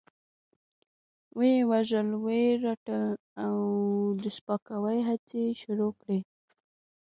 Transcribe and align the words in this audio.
وه 1.37 1.45
يې 1.53 1.59
وژل، 1.71 2.07
وه 2.23 2.33
يې 2.43 2.49
رټل 2.63 3.05
او 3.45 3.55
د 4.21 4.25
سپکاوي 4.37 4.99
هڅې 5.07 5.37
يې 5.49 5.53
شروع 5.61 5.91
کړې. 6.01 6.19